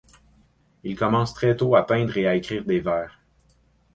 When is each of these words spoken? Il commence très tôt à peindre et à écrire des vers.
Il 0.83 0.95
commence 0.97 1.31
très 1.35 1.55
tôt 1.55 1.75
à 1.75 1.85
peindre 1.85 2.17
et 2.17 2.25
à 2.25 2.33
écrire 2.33 2.65
des 2.65 2.79
vers. 2.79 3.19